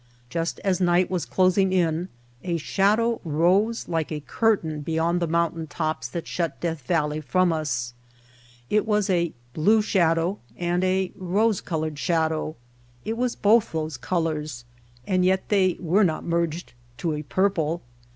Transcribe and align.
Just 0.31 0.59
as 0.61 0.81
night 0.81 1.11
was 1.11 1.27
closing 1.27 1.71
in 1.71 2.09
a 2.43 2.57
shadow 2.57 3.21
rose 3.23 3.87
like 3.87 4.11
a 4.11 4.19
curtain 4.21 4.81
beyond 4.81 5.19
the 5.19 5.27
mountain 5.27 5.67
tops 5.67 6.07
that 6.07 6.25
shut 6.27 6.59
Death 6.59 6.81
Valley 6.87 7.21
from 7.21 7.53
us. 7.53 7.93
It 8.67 8.87
was 8.87 9.11
a 9.11 9.31
blue 9.53 9.83
shadow 9.83 10.39
and 10.57 10.83
a 10.83 11.11
rose 11.15 11.61
colored 11.61 11.99
shadow. 11.99 12.55
It 13.05 13.15
was 13.15 13.35
both 13.35 13.73
those 13.73 13.97
colors 13.97 14.65
and 15.05 15.23
yet 15.23 15.49
they 15.49 15.77
were 15.79 16.03
not 16.03 16.25
merged 16.25 16.73
to 16.97 17.13
a 17.13 17.21
purple. 17.21 17.83